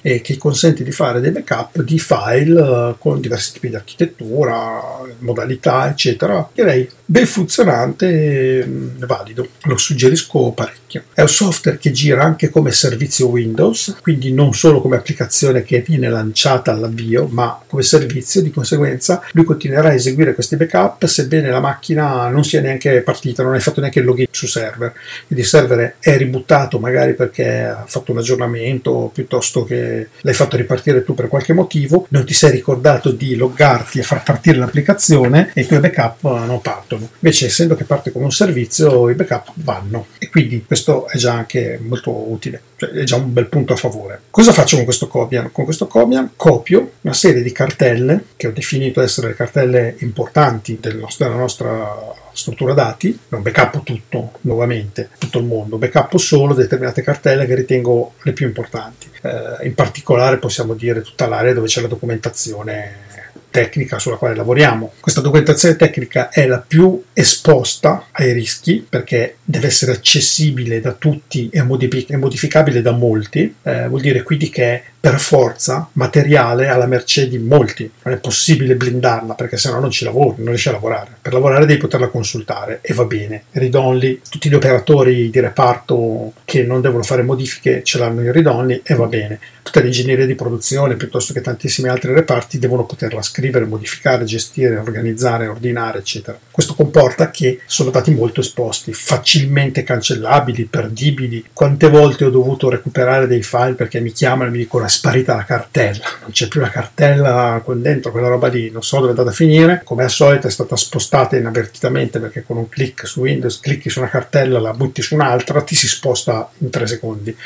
[0.00, 5.02] e che consente di fare dei backup di file uh, con diversi tipi di architettura,
[5.18, 6.48] modalità, eccetera.
[6.52, 9.48] Direi ben funzionante e mm, valido.
[9.62, 11.02] Lo suggerisco parecchio.
[11.12, 15.80] È un software che gira anche come servizio Windows, quindi non solo come applicazione che
[15.80, 18.42] viene lanciata all'avvio, ma come servizio.
[18.42, 23.42] Di conseguenza, lui continuerà a eseguire questi backup sebbene la macchina non sia neanche partita,
[23.42, 24.92] non hai fatto neanche il login su server.
[25.26, 30.34] Quindi il server è ributtato magari perché ha fatto un aggiornamento piuttosto piuttosto che l'hai
[30.34, 34.58] fatto ripartire tu per qualche motivo, non ti sei ricordato di loggarti e far partire
[34.58, 37.08] l'applicazione e i tuoi backup non partono.
[37.18, 41.32] Invece essendo che parte come un servizio i backup vanno e quindi questo è già
[41.32, 44.20] anche molto utile, cioè è già un bel punto a favore.
[44.30, 45.50] Cosa faccio con questo Cobian?
[45.50, 50.78] Con questo Cobian copio una serie di cartelle che ho definito essere le cartelle importanti
[50.80, 56.52] del nostro, della nostra struttura dati, non backup tutto nuovamente, tutto il mondo, backup solo
[56.52, 59.08] determinate cartelle che ritengo le più importanti.
[59.22, 63.12] Eh, in particolare possiamo dire tutta l'area dove c'è la documentazione
[63.54, 64.94] tecnica sulla quale lavoriamo.
[64.98, 71.48] Questa documentazione tecnica è la più esposta ai rischi perché deve essere accessibile da tutti
[71.52, 77.28] e modificabile da molti, eh, vuol dire quindi che è per forza materiale alla mercé
[77.28, 77.90] di molti.
[78.04, 81.10] Non è possibile blindarla perché sennò non ci lavori, non riesci a lavorare.
[81.20, 83.44] Per lavorare devi poterla consultare e va bene.
[83.50, 88.80] Read tutti gli operatori di reparto che non devono fare modifiche ce l'hanno in read
[88.82, 89.38] e va bene.
[89.62, 94.76] Tutte le ingegnerie di produzione piuttosto che tantissimi altri reparti devono poterla scrivere, modificare, gestire,
[94.76, 96.38] organizzare, ordinare, eccetera.
[96.50, 101.44] Questo comporta che sono dati molto esposti, facilmente cancellabili, perdibili.
[101.52, 105.44] Quante volte ho dovuto recuperare dei file perché mi chiamano e mi dicono sparita la
[105.44, 109.10] cartella, non c'è più la cartella con dentro, quella roba lì, non so dove è
[109.10, 113.20] andata a finire, come al solito è stata spostata inavvertitamente perché con un clic su
[113.20, 117.36] Windows clicchi su una cartella, la butti su un'altra, ti si sposta in tre secondi,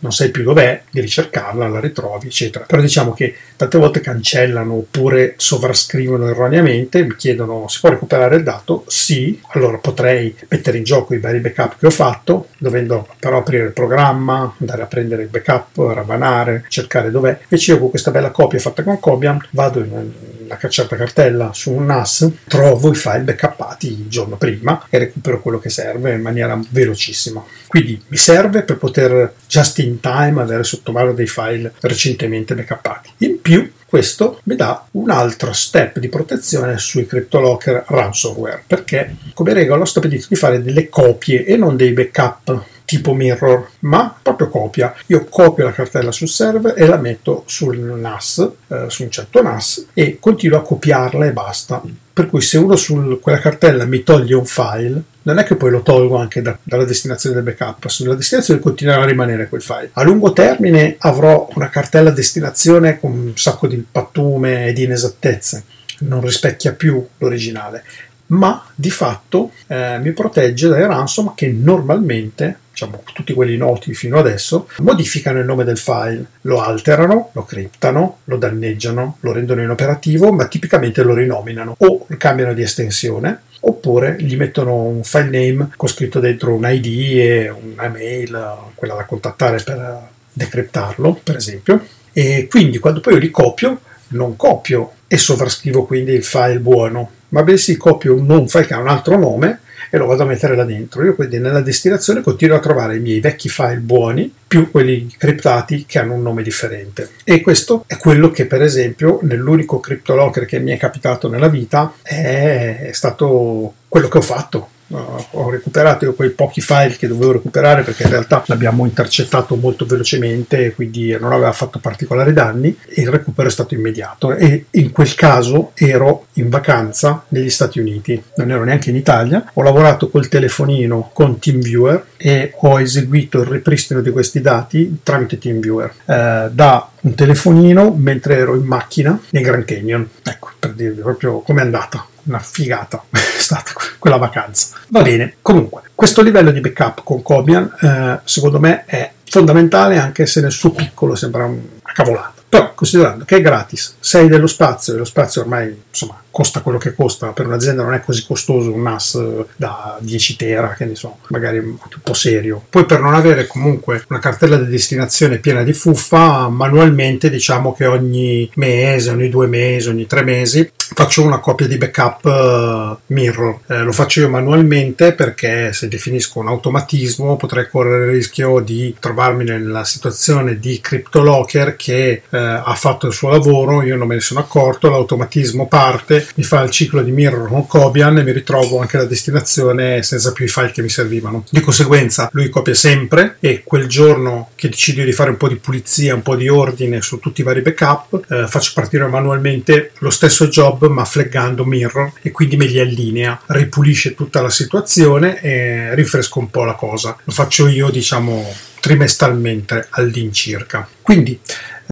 [0.00, 2.64] non sai più dov'è, devi cercarla, la ritrovi, eccetera.
[2.64, 8.42] Però diciamo che tante volte cancellano oppure sovrascrivono erroneamente, mi chiedono si può recuperare il
[8.42, 8.84] dato?
[8.86, 13.64] Sì, allora potrei mettere in gioco i vari backup che ho fatto, dovendo però aprire
[13.64, 17.38] il programma, andare a prendere il backup, ravanare, cercare dov'è.
[17.44, 21.72] Invece io con questa bella copia fatta con Cobian vado in una certa cartella su
[21.72, 26.20] un NAS, trovo i file backuppati il giorno prima e recupero quello che serve in
[26.20, 27.42] maniera velocissima.
[27.66, 33.12] Quindi mi serve per poter just in time avere sotto mano dei file recentemente backuppati.
[33.18, 39.54] In più questo mi dà un altro step di protezione sui CryptoLocker ransomware perché come
[39.54, 44.48] regola sto pedito di fare delle copie e non dei backup tipo mirror, ma proprio
[44.48, 44.94] copia.
[45.08, 49.42] Io copio la cartella sul server e la metto sul NAS, eh, su un certo
[49.42, 51.82] NAS e continuo a copiarla e basta.
[52.18, 55.70] Per cui se uno su quella cartella mi toglie un file, non è che poi
[55.70, 59.90] lo tolgo anche da, dalla destinazione del backup, sulla destinazione continuerà a rimanere quel file.
[59.92, 65.62] A lungo termine avrò una cartella destinazione con un sacco di pattume e di inesattezze,
[66.00, 67.84] non rispecchia più l'originale,
[68.26, 74.18] ma di fatto eh, mi protegge dai ransom che normalmente diciamo, tutti quelli noti fino
[74.18, 80.30] adesso, modificano il nome del file, lo alterano, lo criptano, lo danneggiano, lo rendono inoperativo,
[80.32, 85.88] ma tipicamente lo rinominano o cambiano di estensione oppure gli mettono un file name con
[85.88, 91.84] scritto dentro un ID e una mail, quella da contattare per decriptarlo, per esempio.
[92.12, 97.10] E quindi quando poi io li copio, non copio e sovrascrivo quindi il file buono,
[97.30, 99.60] ma bensì copio un non file che ha un altro nome
[99.90, 101.04] e lo vado a mettere là dentro.
[101.04, 105.84] Io quindi nella destinazione continuo a trovare i miei vecchi file buoni più quelli criptati
[105.86, 107.10] che hanno un nome differente.
[107.24, 111.94] E questo è quello che per esempio nell'unico CryptoLocker che mi è capitato nella vita
[112.02, 118.04] è stato quello che ho fatto ho recuperato quei pochi file che dovevo recuperare perché
[118.04, 123.48] in realtà l'abbiamo intercettato molto velocemente quindi non aveva fatto particolari danni e il recupero
[123.48, 124.34] è stato immediato.
[124.34, 129.50] E in quel caso ero in vacanza negli Stati Uniti non ero neanche in Italia.
[129.54, 135.38] Ho lavorato col telefonino con TeamViewer e ho eseguito il ripristino di questi dati tramite
[135.38, 140.08] TeamViewer eh, da un telefonino mentre ero in macchina nel Grand Canyon.
[140.22, 144.76] Ecco per dirvi proprio com'è andata una figata è stata quella vacanza.
[144.88, 150.26] Va bene, comunque, questo livello di backup con Cobian eh, secondo me è fondamentale anche
[150.26, 151.62] se nel suo piccolo sembra una
[151.92, 152.34] cavolata.
[152.48, 156.78] Però considerando che è gratis, sei dello spazio e lo spazio ormai insomma costa quello
[156.78, 160.84] che costa, per un'azienda non è così costoso un NAS eh, da 10 tera, che
[160.84, 162.62] ne so, magari un po' serio.
[162.70, 167.86] Poi per non avere comunque una cartella di destinazione piena di fuffa, manualmente diciamo che
[167.86, 173.58] ogni mese, ogni due mesi, ogni tre mesi faccio una copia di backup uh, mirror.
[173.66, 178.96] Eh, lo faccio io manualmente perché se definisco un automatismo potrei correre il rischio di
[178.98, 184.14] trovarmi nella situazione di CryptoLocker che eh, ha fatto il suo lavoro, io non me
[184.14, 188.32] ne sono accorto, l'automatismo parte mi fa il ciclo di mirror con Cobian e mi
[188.32, 191.44] ritrovo anche la destinazione senza più i file che mi servivano.
[191.50, 195.56] Di conseguenza lui copia sempre e quel giorno che decido di fare un po' di
[195.56, 200.10] pulizia, un po' di ordine su tutti i vari backup, eh, faccio partire manualmente lo
[200.10, 205.94] stesso job ma flaggando mirror e quindi me li allinea, ripulisce tutta la situazione e
[205.94, 207.16] rinfresco un po' la cosa.
[207.24, 208.46] Lo faccio io diciamo
[208.80, 210.88] trimestralmente all'incirca.
[211.02, 211.38] Quindi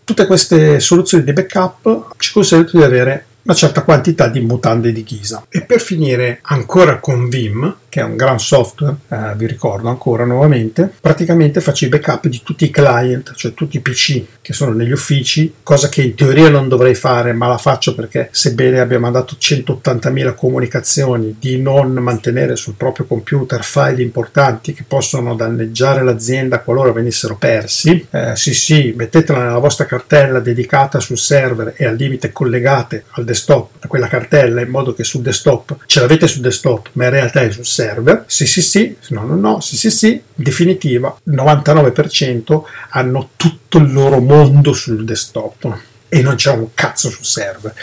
[0.04, 5.04] tutte queste soluzioni di backup ci consentono di avere una certa quantità di mutande di
[5.04, 5.46] ghisa.
[5.48, 10.26] E per finire ancora con Vim, che è un gran software, eh, vi ricordo ancora
[10.26, 14.74] nuovamente, praticamente faccio i backup di tutti i client, cioè tutti i PC che sono
[14.74, 18.98] negli uffici, cosa che in teoria non dovrei fare, ma la faccio perché sebbene abbia
[18.98, 26.60] mandato 180.000 comunicazioni di non mantenere sul proprio computer file importanti che possono danneggiare l'azienda
[26.60, 31.96] qualora venissero persi, eh, sì sì, mettetela nella vostra cartella dedicata sul server e al
[31.96, 36.42] limite collegate al desktop a quella cartella in modo che sul desktop ce l'avete sul
[36.42, 37.84] desktop ma in realtà è sul server
[38.26, 43.78] sì sì sì no no no sì sì sì in definitiva il 99% hanno tutto
[43.78, 45.78] il loro mondo sul desktop
[46.08, 47.74] e non c'è un cazzo sul server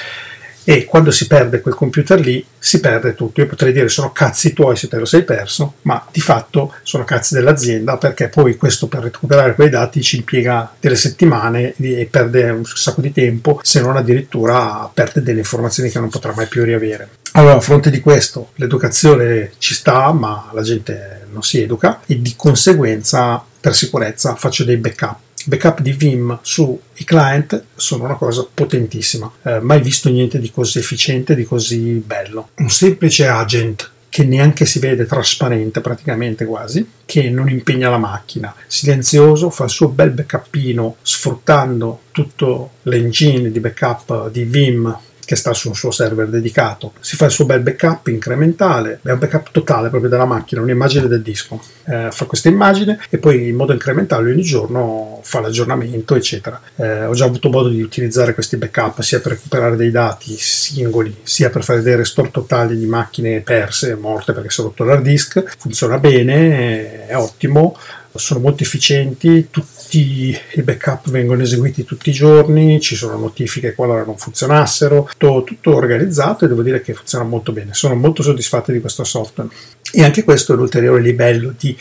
[0.63, 3.41] e quando si perde quel computer lì si perde tutto.
[3.41, 7.03] Io potrei dire sono cazzi tuoi se te lo sei perso, ma di fatto sono
[7.03, 12.49] cazzi dell'azienda perché poi questo per recuperare quei dati ci impiega delle settimane e perde
[12.49, 16.63] un sacco di tempo, se non addirittura perde delle informazioni che non potrà mai più
[16.63, 17.09] riavere.
[17.33, 22.21] Allora, a fronte di questo, l'educazione ci sta, ma la gente non si educa e
[22.21, 28.47] di conseguenza, per sicurezza, faccio dei backup backup di Vim sui client sono una cosa
[28.51, 29.31] potentissima.
[29.43, 32.49] Eh, mai visto niente di così efficiente, di così bello.
[32.55, 38.53] Un semplice agent che neanche si vede trasparente praticamente quasi, che non impegna la macchina,
[38.67, 44.95] silenzioso, fa il suo bel backupino sfruttando tutto l'engine di backup di Vim
[45.25, 46.93] che sta su un suo server dedicato.
[46.99, 51.07] Si fa il suo bel backup incrementale, è un backup totale proprio della macchina, un'immagine
[51.07, 51.61] del disco.
[51.85, 56.59] Eh, fa questa immagine e poi in modo incrementale ogni giorno fa l'aggiornamento, eccetera.
[56.75, 61.15] Eh, ho già avuto modo di utilizzare questi backup sia per recuperare dei dati singoli,
[61.23, 65.03] sia per fare dei restore totali di macchine perse, morte perché si è rotto l'hard
[65.03, 65.43] disk.
[65.57, 67.75] Funziona bene, è ottimo
[68.15, 74.03] sono molto efficienti, tutti i backup vengono eseguiti tutti i giorni, ci sono notifiche qualora
[74.03, 77.73] non funzionassero, tutto, tutto organizzato e devo dire che funziona molto bene.
[77.73, 79.49] Sono molto soddisfatto di questo software.
[79.91, 81.75] E anche questo è un ulteriore livello di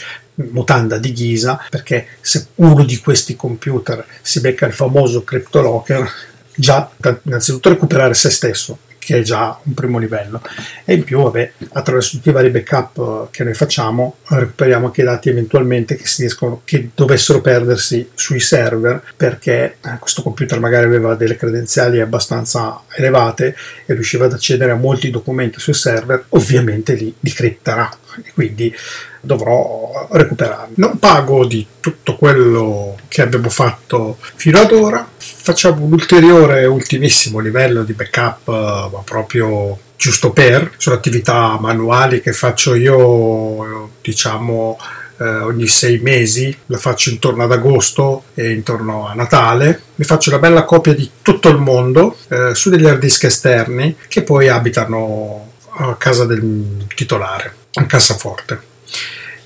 [0.51, 6.11] mutanda di ghisa, perché se uno di questi computer si becca il famoso CryptoLocker,
[6.55, 6.91] già
[7.23, 10.41] innanzitutto recuperare se stesso che è già un primo livello.
[10.85, 15.01] E in più, vabbè, attraverso tutti i vari backup eh, che noi facciamo, recuperiamo anche
[15.01, 20.87] i dati eventualmente che, riescono, che dovessero perdersi sui server, perché eh, questo computer magari
[20.87, 26.95] aveva delle credenziali abbastanza elevate e riusciva ad accedere a molti documenti sul server, ovviamente
[26.95, 27.91] li decripterà.
[28.23, 28.73] E quindi
[29.21, 30.75] dovrò recuperarli.
[30.77, 35.09] Non pago di tutto quello che abbiamo fatto fino ad ora,
[35.43, 42.33] facciamo un ulteriore ultimissimo livello di backup, ma proprio giusto per, sono attività manuali che
[42.33, 44.79] faccio io, diciamo,
[45.19, 50.31] eh, ogni sei mesi, la faccio intorno ad agosto e intorno a Natale, mi faccio
[50.31, 54.49] una bella copia di tutto il mondo eh, su degli hard disk esterni che poi
[54.49, 58.61] abitano a casa del titolare, in cassaforte.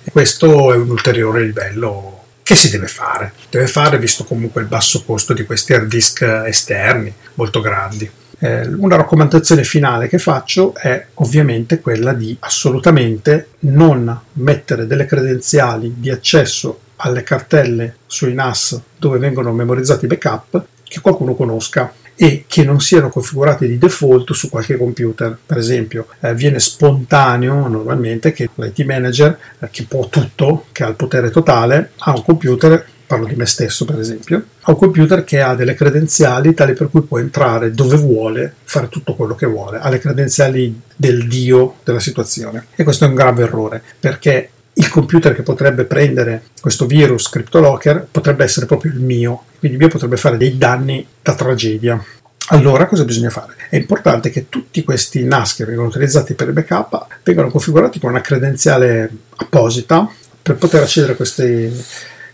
[0.05, 2.16] E questo è un ulteriore livello
[2.47, 3.33] che si deve fare.
[3.51, 8.09] Deve fare visto comunque il basso costo di questi hard disk esterni molto grandi.
[8.39, 15.95] Eh, una raccomandazione finale che faccio è ovviamente quella di assolutamente non mettere delle credenziali
[15.97, 22.45] di accesso alle cartelle sui NAS dove vengono memorizzati i backup che qualcuno conosca e
[22.47, 25.37] che non siano configurati di default su qualche computer.
[25.45, 30.89] Per esempio, eh, viene spontaneo normalmente che l'IT manager, eh, che può tutto, che ha
[30.89, 35.23] il potere totale, ha un computer parlo di me stesso per esempio, ha un computer
[35.23, 39.47] che ha delle credenziali tali per cui può entrare dove vuole, fare tutto quello che
[39.47, 42.67] vuole, ha le credenziali del dio della situazione.
[42.75, 48.09] E questo è un grave errore, perché il computer che potrebbe prendere questo virus CryptoLocker
[48.11, 52.03] potrebbe essere proprio il mio, quindi il mio potrebbe fare dei danni da tragedia.
[52.49, 53.55] Allora cosa bisogna fare?
[53.71, 58.11] È importante che tutti questi NAS che vengono utilizzati per il backup vengano configurati con
[58.11, 60.09] una credenziale apposita
[60.43, 61.73] per poter accedere a queste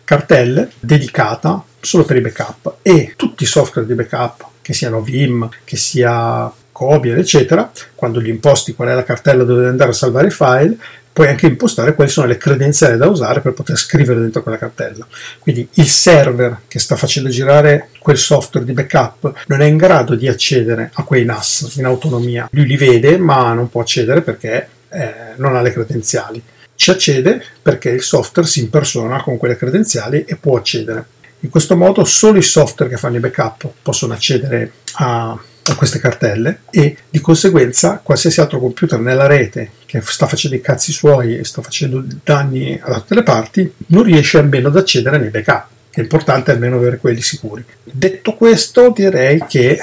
[0.05, 5.49] cartelle dedicata solo per i backup e tutti i software di backup che siano Vim,
[5.65, 10.29] che sia Cobier, eccetera, quando gli imposti qual è la cartella dove andare a salvare
[10.29, 10.77] i file,
[11.13, 15.07] puoi anche impostare quali sono le credenziali da usare per poter scrivere dentro quella cartella.
[15.39, 20.15] Quindi il server che sta facendo girare quel software di backup non è in grado
[20.15, 22.49] di accedere a quei NAS in autonomia.
[22.53, 26.43] Lui li vede ma non può accedere perché eh, non ha le credenziali.
[26.75, 31.05] Ci accede perché il software si impersona con quelle credenziali e può accedere.
[31.41, 35.39] In questo modo solo i software che fanno i backup possono accedere a
[35.77, 40.93] queste cartelle e di conseguenza qualsiasi altro computer nella rete che sta facendo i cazzi
[40.93, 45.31] suoi e sta facendo danni da tutte le parti non riesce almeno ad accedere nei
[45.31, 45.67] backup.
[45.91, 47.65] È importante almeno avere quelli sicuri.
[47.85, 49.79] Detto questo, direi che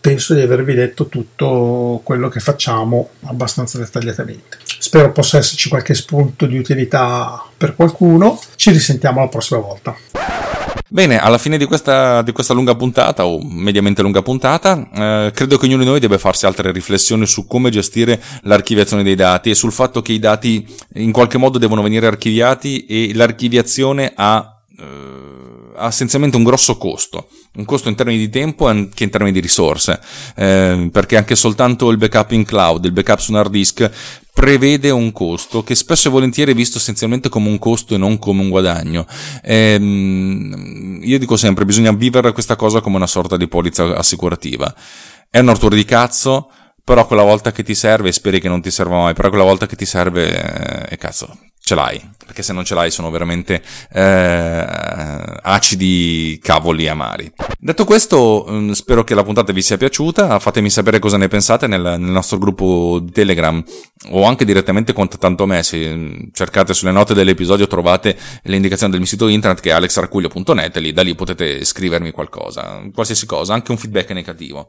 [0.00, 4.58] penso di avervi detto tutto quello che facciamo abbastanza dettagliatamente.
[4.78, 8.38] Spero possa esserci qualche spunto di utilità per qualcuno.
[8.54, 10.13] Ci risentiamo la prossima volta.
[10.94, 15.58] Bene, alla fine di questa, di questa, lunga puntata, o mediamente lunga puntata, eh, credo
[15.58, 19.56] che ognuno di noi debba farsi altre riflessioni su come gestire l'archiviazione dei dati e
[19.56, 20.64] sul fatto che i dati
[20.94, 24.84] in qualche modo devono venire archiviati e l'archiviazione ha, eh,
[25.74, 27.26] ha essenzialmente un grosso costo
[27.56, 30.00] un costo in termini di tempo e anche in termini di risorse,
[30.34, 33.90] eh, perché anche soltanto il backup in cloud, il backup su un hard disk
[34.34, 38.18] prevede un costo che spesso e volentieri è visto essenzialmente come un costo e non
[38.18, 39.06] come un guadagno.
[39.44, 44.74] Ehm, io dico sempre, bisogna vivere questa cosa come una sorta di polizza assicurativa.
[45.30, 46.50] È un rottura di cazzo,
[46.82, 49.66] però quella volta che ti serve, speri che non ti serva mai, però quella volta
[49.66, 54.66] che ti serve, eh, cazzo, ce l'hai, perché se non ce l'hai sono veramente eh,
[55.42, 57.32] acidi cavoli amari.
[57.58, 61.66] Detto questo, mm, spero che la puntata vi sia piaciuta, fatemi sapere cosa ne pensate
[61.66, 63.64] nel, nel nostro gruppo Telegram
[64.10, 69.00] o anche direttamente contattando me, se mm, cercate sulle note dell'episodio trovate le indicazioni del
[69.00, 73.70] mio sito internet che è alexarcuglio.net lì, da lì potete scrivermi qualcosa, qualsiasi cosa, anche
[73.70, 74.66] un feedback negativo.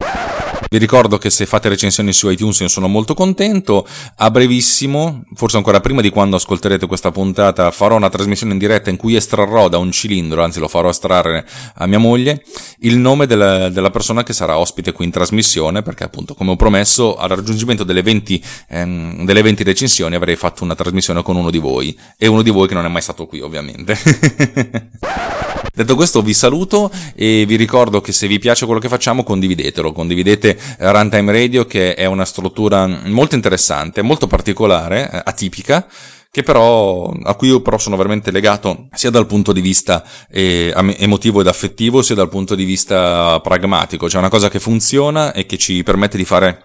[0.70, 5.58] Vi ricordo che se fate recensioni su iTunes io sono molto contento, a brevissimo, forse
[5.58, 9.68] ancora prima di quando ascolterete questa puntata farò una trasmissione in diretta in cui estrarrò
[9.68, 12.44] da un cilindro, anzi lo farò estrarre a mia moglie,
[12.80, 16.56] il nome della, della persona che sarà ospite qui in trasmissione, perché appunto come ho
[16.56, 21.50] promesso al raggiungimento delle 20, ehm, delle 20 recensioni avrei fatto una trasmissione con uno
[21.50, 23.98] di voi, e uno di voi che non è mai stato qui ovviamente.
[25.76, 29.92] Detto questo vi saluto e vi ricordo che se vi piace quello che facciamo condividetelo,
[29.92, 35.86] condividete Runtime Radio che è una struttura molto interessante, molto particolare, eh, atipica,
[36.32, 40.74] che però, a cui io però sono veramente legato sia dal punto di vista eh,
[40.98, 45.46] emotivo ed affettivo, sia dal punto di vista pragmatico, cioè una cosa che funziona e
[45.46, 46.64] che ci permette di fare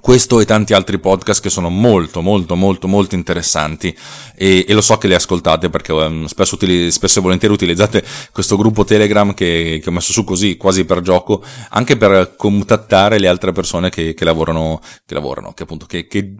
[0.00, 3.96] questo e tanti altri podcast che sono molto molto molto molto interessanti
[4.34, 8.04] e, e lo so che li ascoltate perché um, spesso, utili, spesso, e volentieri utilizzate
[8.32, 13.18] questo gruppo Telegram che, che, ho messo su così quasi per gioco anche per contattare
[13.18, 16.34] le altre persone che, che lavorano che lavorano che appunto che, che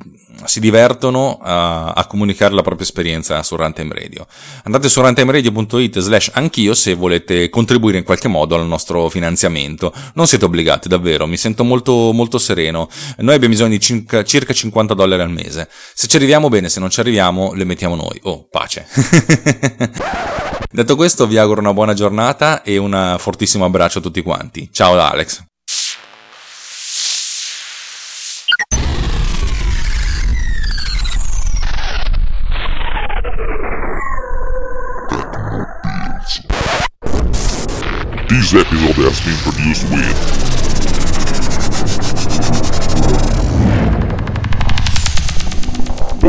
[0.45, 4.27] si divertono a, a, comunicare la propria esperienza su Runtime Radio.
[4.65, 9.93] Andate su runtimeradio.it slash anch'io se volete contribuire in qualche modo al nostro finanziamento.
[10.15, 12.89] Non siete obbligati davvero mi sento molto molto sereno.
[13.19, 15.69] Noi abbiamo bisogno di circa, circa 50 dollari al mese.
[15.95, 18.19] Se ci arriviamo bene, se non ci arriviamo, le mettiamo noi.
[18.23, 18.87] Oh, pace.
[20.73, 24.71] Detto questo, vi auguro una buona giornata e un fortissimo abbraccio a tutti quanti.
[24.73, 25.45] Ciao da Alex.
[38.29, 40.50] This episode has been produced with